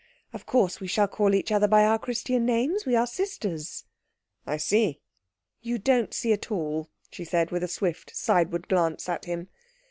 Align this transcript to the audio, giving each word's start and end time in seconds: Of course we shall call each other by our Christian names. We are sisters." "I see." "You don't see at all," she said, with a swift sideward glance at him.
Of 0.33 0.47
course 0.47 0.79
we 0.79 0.87
shall 0.87 1.07
call 1.07 1.35
each 1.35 1.51
other 1.51 1.67
by 1.67 1.85
our 1.85 1.99
Christian 1.99 2.43
names. 2.43 2.87
We 2.87 2.95
are 2.95 3.05
sisters." 3.05 3.83
"I 4.47 4.57
see." 4.57 4.99
"You 5.61 5.77
don't 5.77 6.11
see 6.11 6.33
at 6.33 6.49
all," 6.51 6.89
she 7.11 7.23
said, 7.23 7.51
with 7.51 7.61
a 7.63 7.67
swift 7.67 8.15
sideward 8.15 8.67
glance 8.67 9.07
at 9.07 9.25
him. 9.25 9.49